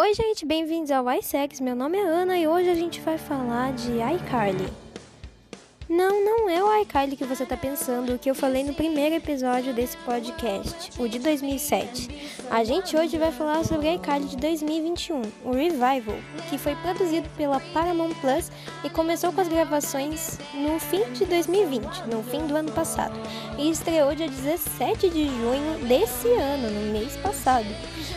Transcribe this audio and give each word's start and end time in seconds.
Oi, 0.00 0.14
gente, 0.14 0.46
bem-vindos 0.46 0.92
ao 0.92 1.10
iSex. 1.10 1.58
Meu 1.58 1.74
nome 1.74 1.98
é 1.98 2.02
Ana 2.02 2.38
e 2.38 2.46
hoje 2.46 2.70
a 2.70 2.74
gente 2.76 3.00
vai 3.00 3.18
falar 3.18 3.72
de 3.72 3.90
iCarly. 4.14 4.72
Não, 5.88 6.24
não 6.24 6.48
é 6.48 6.62
o 6.62 6.82
iCarly 6.82 7.16
que 7.16 7.24
você 7.24 7.42
está 7.42 7.56
pensando, 7.56 8.14
o 8.14 8.18
que 8.18 8.30
eu 8.30 8.34
falei 8.34 8.62
no 8.62 8.72
primeiro 8.72 9.16
episódio 9.16 9.74
desse 9.74 9.96
podcast, 9.96 10.92
o 11.02 11.08
de 11.08 11.18
2007. 11.18 12.27
A 12.50 12.64
gente 12.64 12.96
hoje 12.96 13.18
vai 13.18 13.30
falar 13.30 13.62
sobre 13.62 13.94
iCarly 13.94 14.26
de 14.26 14.36
2021, 14.38 15.20
o 15.44 15.52
Revival, 15.52 16.16
que 16.48 16.56
foi 16.56 16.74
produzido 16.76 17.28
pela 17.36 17.60
Paramount 17.60 18.14
Plus 18.22 18.50
e 18.82 18.88
começou 18.88 19.30
com 19.32 19.42
as 19.42 19.48
gravações 19.48 20.38
no 20.54 20.80
fim 20.80 21.12
de 21.12 21.26
2020, 21.26 22.06
no 22.06 22.22
fim 22.22 22.46
do 22.46 22.56
ano 22.56 22.72
passado, 22.72 23.14
e 23.58 23.70
estreou 23.70 24.14
dia 24.14 24.28
17 24.28 25.10
de 25.10 25.26
junho 25.26 25.86
desse 25.86 26.28
ano, 26.28 26.70
no 26.70 26.90
mês 26.90 27.16
passado. 27.18 27.68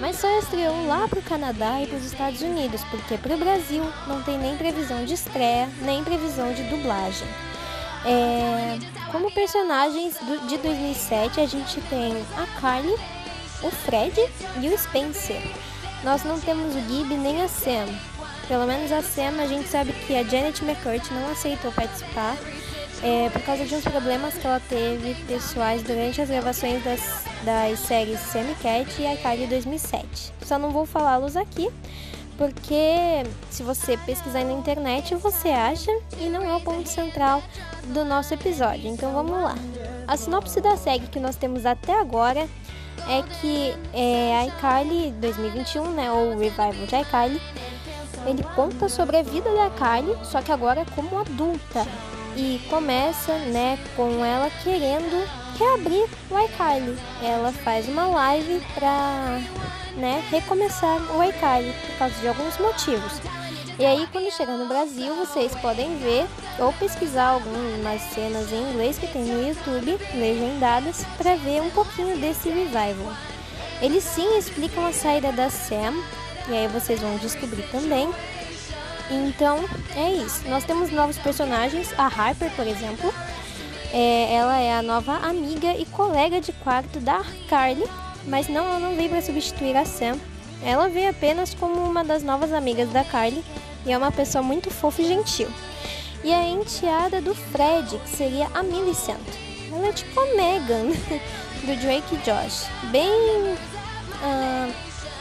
Mas 0.00 0.20
só 0.20 0.38
estreou 0.38 0.86
lá 0.86 1.08
para 1.08 1.18
o 1.18 1.22
Canadá 1.22 1.82
e 1.82 1.88
para 1.88 1.98
os 1.98 2.04
Estados 2.04 2.42
Unidos, 2.42 2.82
porque 2.92 3.18
para 3.18 3.34
o 3.34 3.38
Brasil 3.38 3.82
não 4.06 4.22
tem 4.22 4.38
nem 4.38 4.56
previsão 4.56 5.04
de 5.04 5.14
estreia, 5.14 5.68
nem 5.82 6.04
previsão 6.04 6.52
de 6.52 6.62
dublagem. 6.64 7.26
É, 8.04 8.78
como 9.10 9.32
personagens 9.32 10.16
de 10.48 10.58
2007, 10.58 11.40
a 11.40 11.46
gente 11.46 11.80
tem 11.82 12.14
a 12.36 12.60
Carly, 12.60 12.94
o 13.62 13.70
Fred 13.70 14.14
e 14.60 14.68
o 14.68 14.78
Spencer. 14.78 15.42
Nós 16.04 16.24
não 16.24 16.38
temos 16.40 16.74
o 16.74 16.80
Gib 16.80 17.16
nem 17.16 17.42
a 17.42 17.48
Sam. 17.48 17.86
Pelo 18.48 18.66
menos 18.66 18.90
a 18.90 19.02
Sam, 19.02 19.40
a 19.40 19.46
gente 19.46 19.68
sabe 19.68 19.92
que 19.92 20.16
a 20.16 20.24
Janet 20.24 20.64
McCurt 20.64 21.10
não 21.12 21.30
aceitou 21.30 21.70
participar 21.72 22.36
é, 23.02 23.28
por 23.30 23.42
causa 23.42 23.64
de 23.64 23.74
uns 23.74 23.84
problemas 23.84 24.34
que 24.34 24.46
ela 24.46 24.60
teve 24.68 25.14
pessoais 25.26 25.82
durante 25.82 26.20
as 26.20 26.28
gravações 26.28 26.82
das, 26.84 27.24
das 27.44 27.78
séries 27.80 28.20
Sam 28.20 28.54
Cat 28.62 29.00
e 29.00 29.06
a 29.06 29.16
Carly 29.16 29.46
2007. 29.46 30.32
Só 30.44 30.58
não 30.58 30.70
vou 30.70 30.86
falá-los 30.86 31.36
aqui, 31.36 31.68
porque 32.38 33.24
se 33.50 33.62
você 33.62 33.96
pesquisar 33.98 34.44
na 34.44 34.52
internet 34.52 35.14
você 35.16 35.48
acha 35.48 35.90
e 36.18 36.28
não 36.28 36.42
é 36.42 36.54
o 36.54 36.60
ponto 36.60 36.88
central 36.88 37.42
do 37.86 38.04
nosso 38.04 38.34
episódio. 38.34 38.88
Então 38.88 39.12
vamos 39.12 39.42
lá. 39.42 39.54
A 40.06 40.16
sinopse 40.16 40.60
da 40.60 40.76
série 40.76 41.06
que 41.06 41.20
nós 41.20 41.36
temos 41.36 41.66
até 41.66 41.98
agora 41.98 42.48
é 43.08 43.22
que 43.40 43.74
é, 43.92 44.36
a 44.38 44.46
iCarly 44.46 45.12
2021, 45.20 45.90
né, 45.92 46.10
ou 46.10 46.38
Revival 46.38 46.86
de 46.86 46.96
iCarly, 46.96 47.40
ele 48.26 48.42
conta 48.54 48.88
sobre 48.88 49.16
a 49.16 49.22
vida 49.22 49.50
da 49.52 49.70
Kylie, 49.70 50.16
só 50.24 50.40
que 50.40 50.52
agora 50.52 50.86
como 50.94 51.18
adulta. 51.18 51.86
E 52.34 52.60
começa, 52.70 53.36
né, 53.38 53.78
com 53.94 54.24
ela 54.24 54.48
querendo 54.62 55.28
reabrir 55.58 56.08
o 56.30 56.38
iCarly. 56.38 56.96
Ela 57.22 57.52
faz 57.52 57.86
uma 57.88 58.06
live 58.06 58.62
pra 58.74 59.38
né, 59.96 60.24
recomeçar 60.30 60.98
o 61.14 61.22
iCarly 61.22 61.74
por 61.86 61.98
causa 61.98 62.14
de 62.20 62.28
alguns 62.28 62.56
motivos. 62.58 63.20
E 63.78 63.86
aí, 63.86 64.06
quando 64.12 64.30
chegar 64.30 64.56
no 64.58 64.68
Brasil, 64.68 65.14
vocês 65.16 65.54
podem 65.56 65.96
ver 65.96 66.26
ou 66.58 66.72
pesquisar 66.74 67.28
algumas 67.28 68.02
cenas 68.02 68.52
em 68.52 68.70
inglês 68.70 68.98
que 68.98 69.06
tem 69.06 69.24
no 69.24 69.48
YouTube, 69.48 69.98
legendadas, 70.14 71.04
para 71.16 71.36
ver 71.36 71.62
um 71.62 71.70
pouquinho 71.70 72.18
desse 72.18 72.50
revival. 72.50 73.12
Eles 73.80 74.04
sim 74.04 74.36
explicam 74.36 74.86
a 74.86 74.92
saída 74.92 75.32
da 75.32 75.48
Sam, 75.48 75.94
e 76.48 76.54
aí 76.54 76.68
vocês 76.68 77.00
vão 77.00 77.16
descobrir 77.16 77.62
também. 77.70 78.10
Então, 79.10 79.64
é 79.96 80.12
isso. 80.12 80.46
Nós 80.48 80.64
temos 80.64 80.90
novos 80.90 81.18
personagens, 81.18 81.92
a 81.98 82.06
Harper, 82.06 82.50
por 82.54 82.66
exemplo. 82.66 83.12
É, 83.92 84.34
ela 84.34 84.58
é 84.58 84.74
a 84.74 84.82
nova 84.82 85.14
amiga 85.16 85.74
e 85.76 85.86
colega 85.86 86.40
de 86.40 86.52
quarto 86.52 87.00
da 87.00 87.22
Carly, 87.48 87.84
mas 88.26 88.48
não, 88.48 88.66
ela 88.66 88.78
não 88.78 88.96
veio 88.96 89.10
para 89.10 89.22
substituir 89.22 89.76
a 89.76 89.84
Sam. 89.84 90.18
Ela 90.64 90.88
veio 90.88 91.10
apenas 91.10 91.54
como 91.54 91.82
uma 91.82 92.04
das 92.04 92.22
novas 92.22 92.52
amigas 92.52 92.88
da 92.90 93.04
Carly 93.04 93.42
e 93.84 93.92
é 93.92 93.98
uma 93.98 94.12
pessoa 94.12 94.42
muito 94.42 94.70
fofa 94.70 95.02
e 95.02 95.06
gentil. 95.06 95.48
E 96.22 96.32
a 96.32 96.46
enteada 96.48 97.20
do 97.20 97.34
Fred, 97.34 97.98
que 97.98 98.10
seria 98.10 98.48
a 98.54 98.62
Millicent. 98.62 99.18
Ela 99.72 99.88
é 99.88 99.92
tipo 99.92 100.20
a 100.20 100.26
Megan 100.36 100.86
do 101.66 101.80
Drake 101.80 102.14
e 102.14 102.18
Josh. 102.18 102.66
Bem 102.92 103.08
uh, 103.08 104.72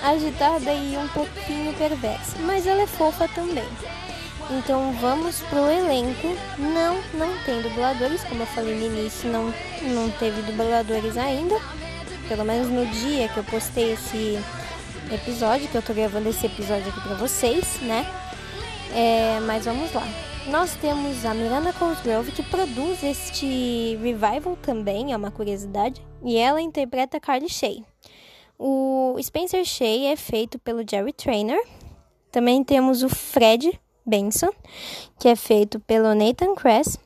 agitada 0.03 0.71
e 0.71 0.95
um 0.97 1.07
pouquinho 1.07 1.73
perversa. 1.73 2.37
Mas 2.41 2.67
ela 2.67 2.83
é 2.83 2.87
fofa 2.87 3.27
também. 3.29 3.67
Então 4.51 4.93
vamos 5.01 5.39
pro 5.49 5.71
elenco. 5.71 6.37
Não, 6.59 7.01
não 7.13 7.35
tem 7.45 7.61
dubladores, 7.61 8.23
como 8.25 8.43
eu 8.43 8.47
falei 8.47 8.75
no 8.75 8.85
início, 8.97 9.29
não, 9.29 9.53
não 9.81 10.11
teve 10.11 10.41
dubladores 10.43 11.17
ainda 11.17 11.59
pelo 12.31 12.45
menos 12.45 12.69
no 12.69 12.85
dia 12.85 13.27
que 13.27 13.37
eu 13.37 13.43
postei 13.43 13.91
esse 13.91 14.39
episódio, 15.09 15.67
que 15.67 15.75
eu 15.75 15.81
tô 15.81 15.93
gravando 15.93 16.29
esse 16.29 16.45
episódio 16.45 16.89
aqui 16.89 17.01
pra 17.01 17.15
vocês, 17.15 17.79
né? 17.81 18.05
É, 18.93 19.39
mas 19.41 19.65
vamos 19.65 19.91
lá. 19.93 20.03
Nós 20.47 20.75
temos 20.75 21.23
a 21.23 21.33
Miranda 21.33 21.71
Cosgrove, 21.71 22.31
que 22.31 22.43
produz 22.43 23.03
este 23.03 23.97
revival 24.01 24.57
também, 24.61 25.13
é 25.13 25.17
uma 25.17 25.31
curiosidade, 25.31 26.01
e 26.23 26.37
ela 26.37 26.61
interpreta 26.61 27.19
Carly 27.19 27.47
Shay. 27.47 27.85
O 28.57 29.17
Spencer 29.21 29.63
Shay 29.65 30.05
é 30.05 30.15
feito 30.15 30.59
pelo 30.59 30.83
Jerry 30.87 31.13
Trainer. 31.13 31.59
Também 32.31 32.63
temos 32.63 33.01
o 33.01 33.09
Fred 33.09 33.79
Benson, 34.05 34.51
que 35.19 35.27
é 35.27 35.35
feito 35.35 35.79
pelo 35.79 36.13
Nathan 36.13 36.53
Kress. 36.55 36.99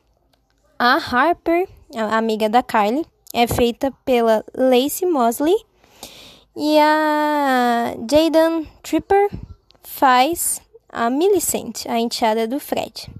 A 0.78 0.96
Harper, 0.96 1.68
a 1.94 2.16
amiga 2.16 2.48
da 2.48 2.62
Carly, 2.62 3.06
é 3.32 3.46
feita 3.46 3.90
pela 4.04 4.44
Lacey 4.54 5.08
Mosley 5.08 5.56
e 6.56 6.78
a 6.78 7.94
Jaden 8.10 8.66
Tripper 8.82 9.28
faz 9.82 10.62
a 10.88 11.10
Millicent, 11.10 11.84
a 11.86 12.00
enteada 12.00 12.48
do 12.48 12.58
Fred. 12.58 13.10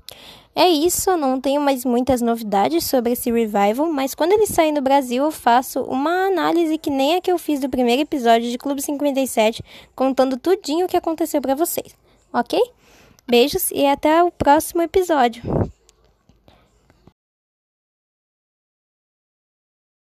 É 0.54 0.66
isso, 0.66 1.14
não 1.18 1.38
tenho 1.38 1.60
mais 1.60 1.84
muitas 1.84 2.22
novidades 2.22 2.84
sobre 2.84 3.12
esse 3.12 3.30
revival, 3.30 3.92
mas 3.92 4.14
quando 4.14 4.32
ele 4.32 4.46
sair 4.46 4.72
no 4.72 4.80
Brasil 4.80 5.24
eu 5.24 5.30
faço 5.30 5.82
uma 5.82 6.28
análise 6.28 6.78
que 6.78 6.88
nem 6.88 7.16
a 7.16 7.20
que 7.20 7.30
eu 7.30 7.36
fiz 7.36 7.60
do 7.60 7.68
primeiro 7.68 8.00
episódio 8.00 8.50
de 8.50 8.56
Clube 8.56 8.80
57, 8.80 9.62
contando 9.94 10.38
tudinho 10.38 10.86
o 10.86 10.88
que 10.88 10.96
aconteceu 10.96 11.42
para 11.42 11.54
vocês, 11.54 11.94
ok? 12.32 12.58
Beijos 13.28 13.70
e 13.70 13.84
até 13.84 14.22
o 14.22 14.30
próximo 14.30 14.80
episódio. 14.80 15.42